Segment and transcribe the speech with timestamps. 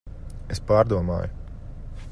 [0.55, 2.09] Es pārdomāju.